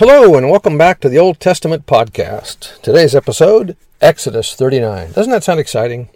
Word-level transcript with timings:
Hello, 0.00 0.34
and 0.34 0.48
welcome 0.48 0.78
back 0.78 0.98
to 1.00 1.10
the 1.10 1.18
Old 1.18 1.40
Testament 1.40 1.84
podcast. 1.84 2.80
Today's 2.80 3.14
episode 3.14 3.76
Exodus 4.00 4.54
39. 4.54 5.12
Doesn't 5.12 5.30
that 5.30 5.44
sound 5.44 5.60
exciting? 5.60 6.08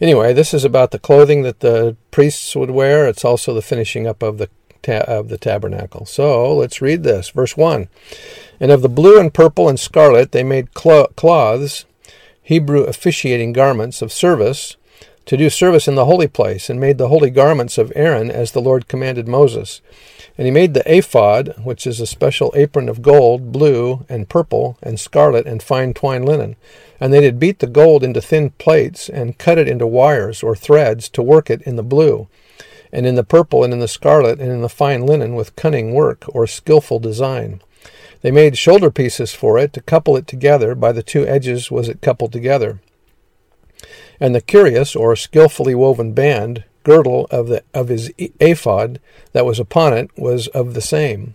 Anyway, 0.00 0.32
this 0.32 0.54
is 0.54 0.64
about 0.64 0.92
the 0.92 1.00
clothing 1.00 1.42
that 1.42 1.58
the 1.58 1.96
priests 2.12 2.54
would 2.54 2.70
wear. 2.70 3.08
It's 3.08 3.24
also 3.24 3.52
the 3.52 3.60
finishing 3.60 4.06
up 4.06 4.22
of 4.22 4.38
the 4.38 4.48
ta- 4.82 5.02
of 5.08 5.30
the 5.30 5.36
tabernacle. 5.36 6.06
So 6.06 6.54
let's 6.54 6.80
read 6.80 7.02
this. 7.02 7.30
Verse 7.30 7.56
1 7.56 7.88
And 8.60 8.70
of 8.70 8.82
the 8.82 8.88
blue 8.88 9.18
and 9.18 9.34
purple 9.34 9.68
and 9.68 9.80
scarlet 9.80 10.30
they 10.30 10.44
made 10.44 10.72
clo- 10.72 11.08
cloths, 11.16 11.86
Hebrew 12.40 12.84
officiating 12.84 13.52
garments 13.52 14.00
of 14.00 14.12
service, 14.12 14.76
to 15.26 15.36
do 15.36 15.48
service 15.48 15.86
in 15.86 15.94
the 15.94 16.04
holy 16.04 16.28
place, 16.28 16.68
and 16.68 16.80
made 16.80 16.98
the 16.98 17.08
holy 17.08 17.30
garments 17.30 17.78
of 17.78 17.92
Aaron 17.94 18.30
as 18.30 18.52
the 18.52 18.60
Lord 18.60 18.88
commanded 18.88 19.28
Moses. 19.28 19.80
And 20.36 20.46
he 20.46 20.50
made 20.50 20.74
the 20.74 20.82
ephod, 20.86 21.54
which 21.62 21.86
is 21.86 22.00
a 22.00 22.06
special 22.06 22.52
apron 22.56 22.88
of 22.88 23.02
gold, 23.02 23.52
blue, 23.52 24.04
and 24.08 24.28
purple, 24.28 24.78
and 24.82 24.98
scarlet, 24.98 25.46
and 25.46 25.62
fine 25.62 25.94
twined 25.94 26.24
linen. 26.24 26.56
And 26.98 27.12
they 27.12 27.20
did 27.20 27.38
beat 27.38 27.58
the 27.58 27.66
gold 27.66 28.02
into 28.02 28.20
thin 28.20 28.50
plates, 28.50 29.08
and 29.08 29.38
cut 29.38 29.58
it 29.58 29.68
into 29.68 29.86
wires 29.86 30.42
or 30.42 30.56
threads 30.56 31.08
to 31.10 31.22
work 31.22 31.50
it 31.50 31.62
in 31.62 31.76
the 31.76 31.82
blue, 31.82 32.28
and 32.92 33.06
in 33.06 33.14
the 33.14 33.24
purple, 33.24 33.62
and 33.62 33.72
in 33.72 33.80
the 33.80 33.88
scarlet, 33.88 34.40
and 34.40 34.50
in 34.50 34.62
the 34.62 34.68
fine 34.68 35.06
linen 35.06 35.34
with 35.34 35.56
cunning 35.56 35.92
work 35.92 36.24
or 36.28 36.46
skilful 36.46 36.98
design. 36.98 37.60
They 38.22 38.30
made 38.30 38.56
shoulder 38.56 38.90
pieces 38.90 39.34
for 39.34 39.58
it 39.58 39.72
to 39.72 39.80
couple 39.80 40.16
it 40.16 40.26
together. 40.26 40.74
By 40.74 40.92
the 40.92 41.02
two 41.02 41.26
edges 41.26 41.70
was 41.70 41.88
it 41.88 42.00
coupled 42.00 42.32
together. 42.32 42.80
And 44.22 44.36
the 44.36 44.40
curious 44.40 44.94
or 44.94 45.16
skilfully 45.16 45.74
woven 45.74 46.12
band 46.12 46.62
girdle 46.84 47.26
of, 47.32 47.48
the, 47.48 47.64
of 47.74 47.88
his 47.88 48.12
ephod 48.18 49.00
that 49.32 49.44
was 49.44 49.58
upon 49.58 49.94
it 49.94 50.16
was 50.16 50.46
of 50.46 50.74
the 50.74 50.80
same, 50.80 51.34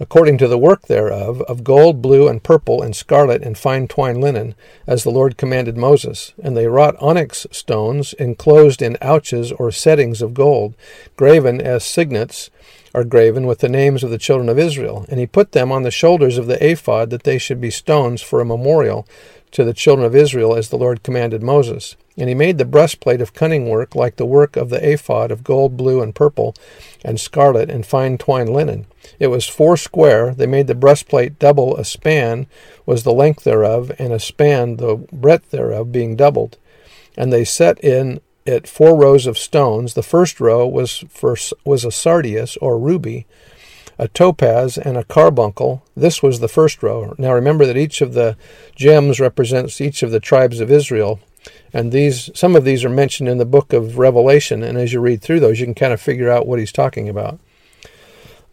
according 0.00 0.38
to 0.38 0.48
the 0.48 0.56
work 0.56 0.86
thereof, 0.86 1.42
of 1.42 1.62
gold, 1.62 2.00
blue, 2.00 2.26
and 2.26 2.42
purple, 2.42 2.80
and 2.80 2.96
scarlet, 2.96 3.42
and 3.42 3.58
fine 3.58 3.86
twined 3.88 4.22
linen, 4.22 4.54
as 4.86 5.04
the 5.04 5.10
Lord 5.10 5.36
commanded 5.36 5.76
Moses. 5.76 6.32
And 6.42 6.56
they 6.56 6.66
wrought 6.66 6.96
onyx 6.98 7.46
stones 7.50 8.14
enclosed 8.14 8.80
in 8.80 8.96
ouches 9.02 9.52
or 9.52 9.70
settings 9.70 10.22
of 10.22 10.32
gold, 10.32 10.74
graven 11.16 11.60
as 11.60 11.84
signets 11.84 12.48
are 12.94 13.04
graven 13.04 13.46
with 13.46 13.58
the 13.58 13.68
names 13.68 14.02
of 14.02 14.08
the 14.08 14.16
children 14.16 14.48
of 14.48 14.58
Israel. 14.58 15.04
And 15.10 15.20
he 15.20 15.26
put 15.26 15.52
them 15.52 15.70
on 15.70 15.82
the 15.82 15.90
shoulders 15.90 16.38
of 16.38 16.46
the 16.46 16.66
ephod, 16.66 17.10
that 17.10 17.24
they 17.24 17.36
should 17.36 17.60
be 17.60 17.70
stones 17.70 18.22
for 18.22 18.40
a 18.40 18.46
memorial 18.46 19.06
to 19.50 19.62
the 19.62 19.74
children 19.74 20.06
of 20.06 20.16
Israel, 20.16 20.54
as 20.54 20.70
the 20.70 20.78
Lord 20.78 21.02
commanded 21.02 21.42
Moses. 21.42 21.96
And 22.16 22.28
he 22.28 22.34
made 22.34 22.58
the 22.58 22.64
breastplate 22.64 23.20
of 23.20 23.34
cunning 23.34 23.68
work, 23.68 23.94
like 23.94 24.16
the 24.16 24.26
work 24.26 24.56
of 24.56 24.70
the 24.70 24.92
ephod 24.92 25.30
of 25.30 25.42
gold, 25.42 25.76
blue, 25.76 26.00
and 26.00 26.14
purple, 26.14 26.54
and 27.04 27.18
scarlet, 27.18 27.68
and 27.70 27.84
fine 27.84 28.18
twined 28.18 28.50
linen. 28.50 28.86
It 29.18 29.28
was 29.28 29.46
four 29.46 29.76
square. 29.76 30.32
They 30.32 30.46
made 30.46 30.68
the 30.68 30.74
breastplate 30.74 31.38
double. 31.38 31.76
A 31.76 31.84
span 31.84 32.46
was 32.86 33.02
the 33.02 33.12
length 33.12 33.42
thereof, 33.44 33.90
and 33.98 34.12
a 34.12 34.20
span 34.20 34.76
the 34.76 34.96
breadth 35.12 35.50
thereof, 35.50 35.90
being 35.90 36.14
doubled. 36.14 36.56
And 37.16 37.32
they 37.32 37.44
set 37.44 37.82
in 37.82 38.20
it 38.44 38.68
four 38.68 38.96
rows 38.96 39.26
of 39.26 39.38
stones. 39.38 39.94
The 39.94 40.02
first 40.02 40.40
row 40.40 40.66
was 40.66 41.04
for, 41.08 41.36
was 41.64 41.84
a 41.84 41.90
sardius 41.90 42.56
or 42.58 42.78
ruby, 42.78 43.26
a 43.98 44.08
topaz, 44.08 44.76
and 44.76 44.96
a 44.96 45.04
carbuncle. 45.04 45.82
This 45.96 46.22
was 46.22 46.40
the 46.40 46.48
first 46.48 46.82
row. 46.82 47.14
Now 47.18 47.32
remember 47.32 47.66
that 47.66 47.76
each 47.76 48.00
of 48.00 48.14
the 48.14 48.36
gems 48.74 49.20
represents 49.20 49.80
each 49.80 50.02
of 50.02 50.10
the 50.10 50.20
tribes 50.20 50.60
of 50.60 50.70
Israel. 50.70 51.20
And 51.72 51.92
these, 51.92 52.30
some 52.34 52.56
of 52.56 52.64
these 52.64 52.84
are 52.84 52.90
mentioned 52.90 53.28
in 53.28 53.38
the 53.38 53.44
book 53.44 53.72
of 53.72 53.98
Revelation, 53.98 54.62
and 54.62 54.78
as 54.78 54.92
you 54.92 55.00
read 55.00 55.22
through 55.22 55.40
those, 55.40 55.60
you 55.60 55.66
can 55.66 55.74
kind 55.74 55.92
of 55.92 56.00
figure 56.00 56.30
out 56.30 56.46
what 56.46 56.58
he's 56.58 56.72
talking 56.72 57.08
about. 57.08 57.40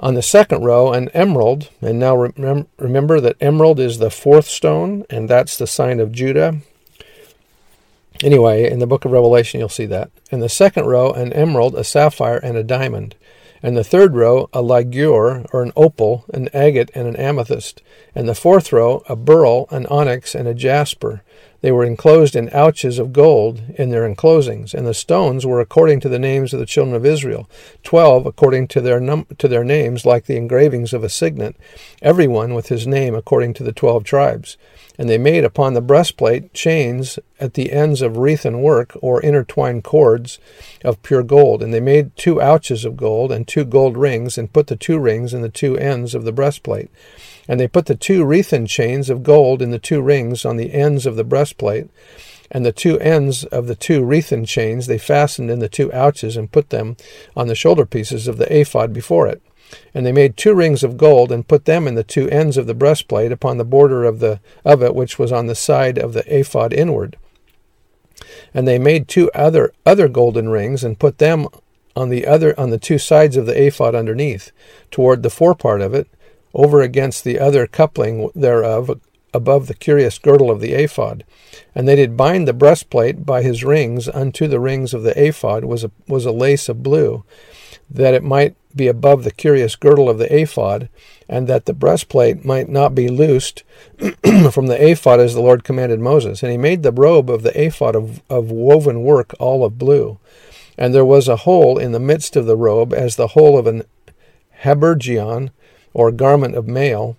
On 0.00 0.14
the 0.14 0.22
second 0.22 0.64
row, 0.64 0.92
an 0.92 1.10
emerald, 1.10 1.68
and 1.82 1.98
now 1.98 2.16
rem- 2.16 2.66
remember 2.78 3.20
that 3.20 3.36
emerald 3.40 3.78
is 3.78 3.98
the 3.98 4.10
fourth 4.10 4.46
stone, 4.46 5.04
and 5.10 5.28
that's 5.28 5.58
the 5.58 5.66
sign 5.66 6.00
of 6.00 6.12
Judah. 6.12 6.60
Anyway, 8.22 8.70
in 8.70 8.78
the 8.78 8.86
book 8.86 9.04
of 9.04 9.12
Revelation, 9.12 9.60
you'll 9.60 9.68
see 9.68 9.86
that. 9.86 10.10
In 10.30 10.40
the 10.40 10.48
second 10.48 10.86
row, 10.86 11.10
an 11.12 11.32
emerald, 11.34 11.74
a 11.74 11.84
sapphire, 11.84 12.38
and 12.38 12.56
a 12.56 12.64
diamond. 12.64 13.14
And 13.62 13.76
the 13.76 13.84
third 13.84 14.14
row, 14.14 14.48
a 14.54 14.62
ligure, 14.62 15.46
or 15.52 15.62
an 15.62 15.72
opal, 15.76 16.24
an 16.32 16.48
agate, 16.54 16.90
and 16.94 17.06
an 17.06 17.16
amethyst. 17.16 17.82
And 18.14 18.26
the 18.26 18.34
fourth 18.34 18.72
row, 18.72 19.02
a 19.06 19.16
beryl, 19.16 19.68
an 19.70 19.86
onyx, 19.86 20.34
and 20.34 20.48
a 20.48 20.54
jasper. 20.54 21.22
They 21.62 21.72
were 21.72 21.84
enclosed 21.84 22.34
in 22.34 22.48
ouches 22.54 22.98
of 22.98 23.12
gold 23.12 23.62
in 23.76 23.90
their 23.90 24.08
enclosings, 24.08 24.72
and 24.72 24.86
the 24.86 24.94
stones 24.94 25.44
were 25.44 25.60
according 25.60 26.00
to 26.00 26.08
the 26.08 26.18
names 26.18 26.54
of 26.54 26.60
the 26.60 26.66
children 26.66 26.96
of 26.96 27.04
Israel, 27.04 27.50
twelve 27.82 28.24
according 28.24 28.68
to 28.68 28.80
their 28.80 28.98
num- 28.98 29.26
to 29.36 29.46
their 29.46 29.64
names, 29.64 30.06
like 30.06 30.24
the 30.24 30.36
engravings 30.36 30.94
of 30.94 31.04
a 31.04 31.10
signet, 31.10 31.56
every 32.00 32.26
one 32.26 32.54
with 32.54 32.68
his 32.68 32.86
name 32.86 33.14
according 33.14 33.52
to 33.54 33.62
the 33.62 33.72
twelve 33.72 34.04
tribes. 34.04 34.56
And 34.98 35.08
they 35.08 35.18
made 35.18 35.44
upon 35.44 35.72
the 35.72 35.80
breastplate 35.80 36.52
chains 36.52 37.18
at 37.38 37.54
the 37.54 37.72
ends 37.72 38.02
of 38.02 38.18
wreathen 38.18 38.60
work, 38.60 38.92
or 39.00 39.22
intertwined 39.22 39.84
cords 39.84 40.38
of 40.84 41.02
pure 41.02 41.22
gold. 41.22 41.62
And 41.62 41.72
they 41.72 41.80
made 41.80 42.16
two 42.16 42.40
ouches 42.40 42.84
of 42.84 42.98
gold 42.98 43.32
and 43.32 43.48
two 43.48 43.64
gold 43.64 43.96
rings, 43.96 44.36
and 44.36 44.52
put 44.52 44.66
the 44.66 44.76
two 44.76 44.98
rings 44.98 45.32
in 45.32 45.40
the 45.40 45.48
two 45.48 45.76
ends 45.78 46.14
of 46.14 46.24
the 46.24 46.32
breastplate. 46.32 46.90
And 47.50 47.58
they 47.58 47.66
put 47.66 47.86
the 47.86 47.96
two 47.96 48.24
wreathen 48.24 48.66
chains 48.66 49.10
of 49.10 49.24
gold 49.24 49.60
in 49.60 49.72
the 49.72 49.80
two 49.80 50.00
rings 50.00 50.44
on 50.44 50.56
the 50.56 50.72
ends 50.72 51.04
of 51.04 51.16
the 51.16 51.24
breastplate, 51.24 51.90
and 52.48 52.64
the 52.64 52.70
two 52.70 52.96
ends 53.00 53.42
of 53.42 53.66
the 53.66 53.74
two 53.74 54.04
wreathen 54.04 54.44
chains 54.44 54.86
they 54.86 54.98
fastened 54.98 55.50
in 55.50 55.58
the 55.58 55.68
two 55.68 55.92
ouches 55.92 56.36
and 56.36 56.52
put 56.52 56.70
them 56.70 56.96
on 57.36 57.48
the 57.48 57.56
shoulder 57.56 57.84
pieces 57.84 58.28
of 58.28 58.36
the 58.36 58.46
ephod 58.56 58.92
before 58.92 59.26
it. 59.26 59.42
And 59.92 60.06
they 60.06 60.12
made 60.12 60.36
two 60.36 60.54
rings 60.54 60.84
of 60.84 60.96
gold 60.96 61.32
and 61.32 61.48
put 61.48 61.64
them 61.64 61.88
in 61.88 61.96
the 61.96 62.04
two 62.04 62.30
ends 62.30 62.56
of 62.56 62.68
the 62.68 62.74
breastplate 62.74 63.32
upon 63.32 63.58
the 63.58 63.64
border 63.64 64.04
of 64.04 64.20
the 64.20 64.38
of 64.64 64.80
it 64.80 64.94
which 64.94 65.18
was 65.18 65.32
on 65.32 65.48
the 65.48 65.56
side 65.56 65.98
of 65.98 66.12
the 66.12 66.22
ephod 66.32 66.72
inward. 66.72 67.16
And 68.54 68.68
they 68.68 68.78
made 68.78 69.08
two 69.08 69.28
other 69.32 69.72
other 69.84 70.06
golden 70.06 70.50
rings 70.50 70.84
and 70.84 71.00
put 71.00 71.18
them 71.18 71.48
on 71.96 72.10
the 72.10 72.28
other 72.28 72.58
on 72.58 72.70
the 72.70 72.78
two 72.78 72.98
sides 72.98 73.36
of 73.36 73.46
the 73.46 73.60
ephod 73.60 73.96
underneath, 73.96 74.52
toward 74.92 75.24
the 75.24 75.30
forepart 75.30 75.80
of 75.80 75.94
it, 75.94 76.06
over 76.54 76.80
against 76.82 77.24
the 77.24 77.38
other 77.38 77.66
coupling 77.66 78.30
thereof 78.34 79.00
above 79.32 79.66
the 79.66 79.74
curious 79.74 80.18
girdle 80.18 80.50
of 80.50 80.60
the 80.60 80.72
ephod. 80.72 81.24
And 81.74 81.86
they 81.86 81.96
did 81.96 82.16
bind 82.16 82.48
the 82.48 82.52
breastplate 82.52 83.24
by 83.24 83.42
his 83.42 83.64
rings 83.64 84.08
unto 84.08 84.48
the 84.48 84.60
rings 84.60 84.92
of 84.92 85.02
the 85.02 85.18
ephod 85.20 85.64
was 85.64 85.84
a, 85.84 85.90
was 86.08 86.26
a 86.26 86.32
lace 86.32 86.68
of 86.68 86.82
blue, 86.82 87.24
that 87.88 88.14
it 88.14 88.24
might 88.24 88.56
be 88.74 88.88
above 88.88 89.24
the 89.24 89.30
curious 89.30 89.76
girdle 89.76 90.08
of 90.08 90.18
the 90.18 90.32
ephod, 90.34 90.88
and 91.28 91.48
that 91.48 91.66
the 91.66 91.72
breastplate 91.72 92.44
might 92.44 92.68
not 92.68 92.94
be 92.94 93.08
loosed 93.08 93.62
from 94.52 94.66
the 94.66 94.78
ephod 94.90 95.20
as 95.20 95.34
the 95.34 95.40
Lord 95.40 95.64
commanded 95.64 96.00
Moses. 96.00 96.42
And 96.42 96.50
he 96.50 96.58
made 96.58 96.82
the 96.82 96.92
robe 96.92 97.30
of 97.30 97.42
the 97.42 97.60
ephod 97.60 97.94
of, 97.94 98.22
of 98.28 98.50
woven 98.50 99.02
work 99.02 99.34
all 99.38 99.64
of 99.64 99.78
blue. 99.78 100.18
And 100.76 100.94
there 100.94 101.04
was 101.04 101.28
a 101.28 101.36
hole 101.36 101.78
in 101.78 101.92
the 101.92 102.00
midst 102.00 102.36
of 102.36 102.46
the 102.46 102.56
robe 102.56 102.92
as 102.92 103.16
the 103.16 103.28
hole 103.28 103.58
of 103.58 103.66
an 103.66 103.84
habergeon, 104.62 105.50
or 105.92 106.10
garment 106.10 106.54
of 106.54 106.68
mail, 106.68 107.16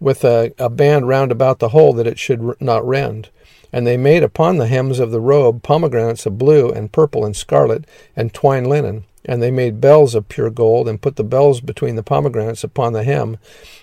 with 0.00 0.24
a, 0.24 0.52
a 0.58 0.68
band 0.68 1.08
round 1.08 1.32
about 1.32 1.58
the 1.58 1.70
hole 1.70 1.92
that 1.94 2.06
it 2.06 2.18
should 2.18 2.60
not 2.60 2.86
rend. 2.86 3.30
And 3.72 3.86
they 3.86 3.96
made 3.96 4.22
upon 4.22 4.58
the 4.58 4.68
hems 4.68 5.00
of 5.00 5.10
the 5.10 5.20
robe 5.20 5.62
pomegranates 5.62 6.26
of 6.26 6.38
blue 6.38 6.70
and 6.70 6.92
purple 6.92 7.24
and 7.24 7.34
scarlet 7.34 7.84
and 8.14 8.32
twined 8.32 8.68
linen. 8.68 9.04
And 9.24 9.42
they 9.42 9.50
made 9.50 9.80
bells 9.80 10.14
of 10.14 10.28
pure 10.28 10.50
gold, 10.50 10.86
and 10.86 11.00
put 11.00 11.16
the 11.16 11.24
bells 11.24 11.62
between 11.62 11.96
the 11.96 12.02
pomegranates 12.02 12.62
upon 12.62 12.92
the 12.92 13.04
hem 13.04 13.38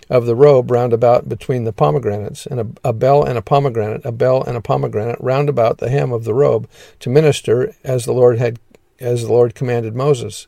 of 0.07 0.27
the 0.27 0.35
robe 0.35 0.69
round 0.69 0.93
about 0.93 1.27
between 1.27 1.63
the 1.63 1.73
pomegranates, 1.73 2.45
and 2.45 2.59
a, 2.59 2.67
a, 2.83 2.93
bell 2.93 3.23
and 3.23 3.39
a 3.39 3.41
pomegranate, 3.41 4.05
a 4.05 4.11
bell 4.11 4.43
and 4.43 4.55
a 4.55 4.61
pomegranate 4.61 5.19
round 5.19 5.49
about 5.49 5.79
the 5.79 5.89
hem 5.89 6.11
of 6.11 6.25
the 6.25 6.33
robe, 6.35 6.69
to 6.99 7.09
minister 7.09 7.73
as 7.83 8.05
the 8.05 8.13
Lord 8.13 8.37
had 8.37 8.59
as 8.99 9.23
the 9.23 9.33
Lord 9.33 9.55
commanded 9.55 9.95
Moses. 9.95 10.47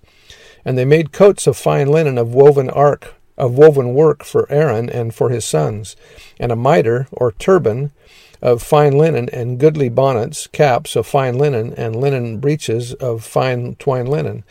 And 0.63 0.77
they 0.77 0.85
made 0.85 1.11
coats 1.11 1.47
of 1.47 1.57
fine 1.57 1.87
linen 1.87 2.19
of 2.19 2.35
woven 2.35 2.69
ark 2.69 3.15
of 3.37 3.57
woven 3.57 3.93
work 3.93 4.23
for 4.23 4.51
Aaron 4.51 4.89
and 4.89 5.13
for 5.13 5.29
his 5.29 5.45
sons, 5.45 5.95
and 6.39 6.51
a 6.51 6.55
mitre 6.55 7.07
or 7.11 7.31
turban 7.31 7.91
of 8.41 8.61
fine 8.61 8.97
linen, 8.97 9.29
and 9.29 9.57
goodly 9.57 9.87
bonnets, 9.89 10.47
caps 10.47 10.95
of 10.95 11.07
fine 11.07 11.37
linen, 11.37 11.73
and 11.75 11.95
linen 11.95 12.39
breeches 12.39 12.93
of 12.95 13.23
fine 13.23 13.75
twined 13.75 14.09
linen. 14.09 14.43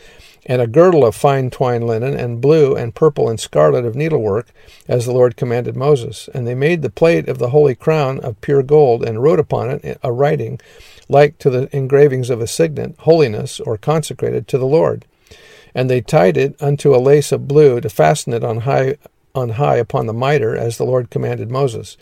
and 0.45 0.61
a 0.61 0.67
girdle 0.67 1.05
of 1.05 1.15
fine 1.15 1.49
twined 1.49 1.87
linen, 1.87 2.13
and 2.17 2.41
blue 2.41 2.75
and 2.75 2.95
purple 2.95 3.29
and 3.29 3.39
scarlet 3.39 3.85
of 3.85 3.95
needlework, 3.95 4.47
as 4.87 5.05
the 5.05 5.11
Lord 5.13 5.37
commanded 5.37 5.75
Moses. 5.75 6.27
And 6.33 6.45
they 6.45 6.55
made 6.55 6.81
the 6.81 6.89
plate 6.89 7.29
of 7.29 7.37
the 7.37 7.49
holy 7.49 7.75
crown 7.75 8.19
of 8.19 8.41
pure 8.41 8.63
gold, 8.63 9.03
and 9.03 9.23
wrote 9.23 9.39
upon 9.39 9.69
it 9.69 9.99
a 10.03 10.11
writing 10.11 10.59
like 11.07 11.37
to 11.39 11.49
the 11.49 11.73
engravings 11.75 12.29
of 12.29 12.41
a 12.41 12.47
signet, 12.47 12.95
holiness, 12.99 13.59
or 13.59 13.77
consecrated 13.77 14.47
to 14.49 14.57
the 14.57 14.65
Lord. 14.65 15.05
And 15.75 15.89
they 15.89 16.01
tied 16.01 16.37
it 16.37 16.55
unto 16.61 16.95
a 16.95 16.97
lace 16.97 17.31
of 17.31 17.47
blue 17.47 17.81
to 17.81 17.89
fasten 17.89 18.33
it 18.33 18.43
on 18.43 18.61
high 18.61 18.97
on 19.35 19.49
high 19.49 19.77
upon 19.77 20.05
the 20.05 20.13
mitre, 20.13 20.55
as 20.55 20.77
the 20.77 20.83
Lord 20.83 21.09
commanded 21.09 21.49
Moses. 21.49 21.97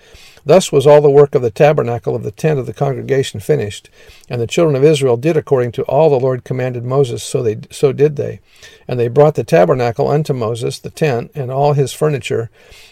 Thus 0.45 0.71
was 0.71 0.85
all 0.85 1.01
the 1.01 1.09
work 1.09 1.35
of 1.35 1.41
the 1.41 1.51
tabernacle 1.51 2.15
of 2.15 2.23
the 2.23 2.31
tent 2.31 2.59
of 2.59 2.65
the 2.65 2.73
congregation 2.73 3.39
finished, 3.39 3.89
and 4.27 4.41
the 4.41 4.47
children 4.47 4.75
of 4.75 4.83
Israel 4.83 5.15
did 5.15 5.37
according 5.37 5.71
to 5.73 5.83
all 5.83 6.09
the 6.09 6.19
Lord 6.19 6.43
commanded 6.43 6.83
Moses, 6.83 7.23
so 7.23 7.41
they 7.41 7.59
so 7.69 7.93
did 7.93 8.15
they. 8.15 8.41
And 8.87 8.99
they 8.99 9.07
brought 9.07 9.35
the 9.35 9.43
tabernacle 9.43 10.07
unto 10.07 10.33
Moses, 10.33 10.79
the 10.79 10.89
tent, 10.89 11.31
and 11.33 11.51
all 11.51 11.73
his 11.73 11.93
furniture, 11.93 12.49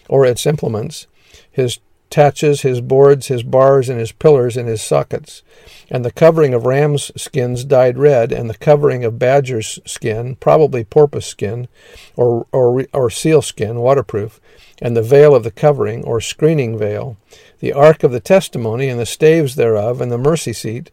or 0.08 0.26
its 0.26 0.46
implements, 0.46 1.08
his 1.52 1.80
taches, 2.10 2.62
his 2.62 2.82
boards, 2.82 3.28
his 3.28 3.44
bars, 3.44 3.90
and 3.90 4.00
his 4.00 4.12
pillars, 4.12 4.58
and 4.58 4.68
his 4.68 4.82
sockets. 4.82 5.44
And 5.90 6.06
the 6.06 6.12
covering 6.12 6.54
of 6.54 6.66
ram's 6.66 7.12
skins 7.20 7.64
dyed 7.64 7.98
red, 7.98 8.32
and 8.32 8.50
the 8.50 8.58
covering 8.58 9.04
of 9.04 9.20
badger's 9.20 9.80
skin, 9.86 10.36
probably 10.36 10.84
porpoise 10.84 11.26
skin, 11.26 11.68
or, 12.16 12.48
or, 12.52 12.86
or 12.94 13.10
seal 13.10 13.42
skin, 13.42 13.80
waterproof, 13.80 14.40
and 14.82 14.96
the 14.96 15.02
veil 15.02 15.36
of 15.36 15.44
the 15.44 15.52
covering, 15.52 16.04
or 16.04 16.22
screening 16.22 16.78
veil, 16.78 17.18
the 17.60 17.74
ark 17.74 18.04
of 18.04 18.12
the 18.12 18.20
testimony, 18.20 18.88
and 18.88 19.00
the 19.00 19.06
staves 19.06 19.56
thereof, 19.56 20.02
and 20.02 20.12
the 20.12 20.18
mercy 20.18 20.54
seat, 20.54 20.92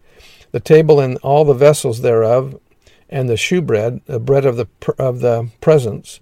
the 0.53 0.61
table 0.61 1.01
and 1.01 1.19
all 1.19 1.45
the 1.45 1.55
vessels 1.55 2.01
thereof, 2.01 2.59
and 3.09 3.29
the 3.29 3.37
shewbread, 3.37 4.01
the 4.07 4.19
bread 4.19 4.45
of 4.45 4.57
the, 4.57 4.67
of 4.99 5.21
the 5.21 5.51
presence, 5.61 6.21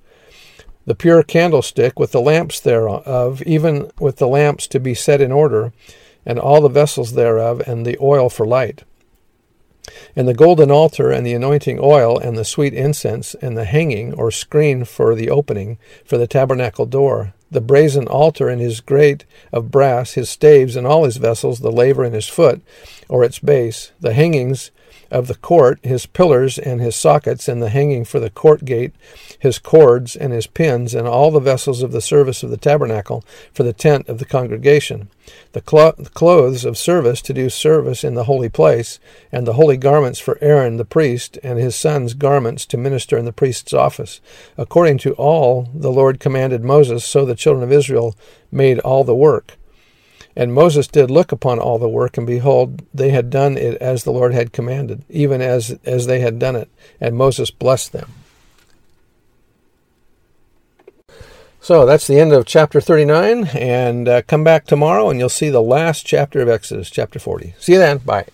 the 0.86 0.94
pure 0.94 1.22
candlestick 1.22 1.98
with 1.98 2.12
the 2.12 2.20
lamps 2.20 2.60
thereof, 2.60 3.42
even 3.42 3.90
with 3.98 4.16
the 4.16 4.28
lamps 4.28 4.66
to 4.68 4.80
be 4.80 4.94
set 4.94 5.20
in 5.20 5.32
order, 5.32 5.72
and 6.26 6.38
all 6.38 6.60
the 6.60 6.68
vessels 6.68 7.14
thereof, 7.14 7.62
and 7.66 7.84
the 7.84 7.98
oil 8.00 8.28
for 8.28 8.46
light. 8.46 8.84
And 10.16 10.26
the 10.26 10.34
golden 10.34 10.70
altar, 10.70 11.10
and 11.10 11.26
the 11.26 11.34
anointing 11.34 11.78
oil, 11.80 12.18
and 12.18 12.36
the 12.36 12.44
sweet 12.44 12.72
incense, 12.72 13.34
and 13.34 13.56
the 13.56 13.66
hanging 13.66 14.14
or 14.14 14.30
screen 14.30 14.84
for 14.84 15.14
the 15.14 15.30
opening, 15.30 15.78
for 16.04 16.16
the 16.16 16.26
tabernacle 16.26 16.86
door, 16.86 17.34
the 17.50 17.60
brazen 17.60 18.08
altar 18.08 18.48
and 18.48 18.60
his 18.60 18.80
grate 18.80 19.24
of 19.52 19.70
brass, 19.70 20.12
his 20.14 20.28
staves 20.28 20.76
and 20.76 20.86
all 20.86 21.04
his 21.04 21.18
vessels, 21.18 21.60
the 21.60 21.70
laver 21.70 22.04
and 22.04 22.14
his 22.14 22.28
foot, 22.28 22.60
or 23.08 23.24
its 23.24 23.38
base, 23.38 23.92
the 24.00 24.12
hangings 24.12 24.70
of 25.14 25.28
the 25.28 25.36
court, 25.36 25.78
his 25.84 26.06
pillars 26.06 26.58
and 26.58 26.80
his 26.80 26.96
sockets, 26.96 27.48
and 27.48 27.62
the 27.62 27.70
hanging 27.70 28.04
for 28.04 28.18
the 28.18 28.28
court 28.28 28.64
gate, 28.64 28.92
his 29.38 29.60
cords 29.60 30.16
and 30.16 30.32
his 30.32 30.48
pins, 30.48 30.92
and 30.92 31.06
all 31.06 31.30
the 31.30 31.38
vessels 31.38 31.82
of 31.82 31.92
the 31.92 32.00
service 32.00 32.42
of 32.42 32.50
the 32.50 32.56
tabernacle 32.56 33.24
for 33.52 33.62
the 33.62 33.72
tent 33.72 34.08
of 34.08 34.18
the 34.18 34.24
congregation, 34.24 35.08
the, 35.52 35.60
clo- 35.60 35.94
the 35.96 36.10
clothes 36.10 36.64
of 36.64 36.76
service 36.76 37.22
to 37.22 37.32
do 37.32 37.48
service 37.48 38.02
in 38.02 38.14
the 38.14 38.24
holy 38.24 38.48
place, 38.48 38.98
and 39.30 39.46
the 39.46 39.52
holy 39.52 39.76
garments 39.76 40.18
for 40.18 40.36
Aaron 40.40 40.78
the 40.78 40.84
priest, 40.84 41.38
and 41.44 41.58
his 41.58 41.76
sons' 41.76 42.14
garments 42.14 42.66
to 42.66 42.76
minister 42.76 43.16
in 43.16 43.24
the 43.24 43.32
priest's 43.32 43.72
office. 43.72 44.20
According 44.58 44.98
to 44.98 45.12
all 45.12 45.68
the 45.72 45.92
Lord 45.92 46.18
commanded 46.18 46.64
Moses, 46.64 47.04
so 47.04 47.24
the 47.24 47.36
children 47.36 47.62
of 47.62 47.72
Israel 47.72 48.16
made 48.50 48.80
all 48.80 49.04
the 49.04 49.14
work. 49.14 49.56
And 50.36 50.52
Moses 50.52 50.86
did 50.88 51.10
look 51.10 51.30
upon 51.30 51.58
all 51.58 51.78
the 51.78 51.88
work, 51.88 52.16
and 52.16 52.26
behold, 52.26 52.82
they 52.92 53.10
had 53.10 53.30
done 53.30 53.56
it 53.56 53.80
as 53.80 54.02
the 54.02 54.12
Lord 54.12 54.34
had 54.34 54.52
commanded, 54.52 55.04
even 55.08 55.40
as, 55.40 55.78
as 55.84 56.06
they 56.06 56.20
had 56.20 56.38
done 56.38 56.56
it. 56.56 56.68
And 57.00 57.16
Moses 57.16 57.50
blessed 57.50 57.92
them. 57.92 58.10
So 61.64 61.86
that's 61.86 62.06
the 62.06 62.20
end 62.20 62.34
of 62.34 62.44
chapter 62.44 62.78
39, 62.78 63.46
and 63.54 64.06
uh, 64.06 64.22
come 64.22 64.44
back 64.44 64.66
tomorrow 64.66 65.08
and 65.08 65.18
you'll 65.18 65.30
see 65.30 65.48
the 65.48 65.62
last 65.62 66.04
chapter 66.04 66.42
of 66.42 66.48
Exodus, 66.50 66.90
chapter 66.90 67.18
40. 67.18 67.54
See 67.58 67.72
you 67.72 67.78
then. 67.78 67.98
Bye. 67.98 68.26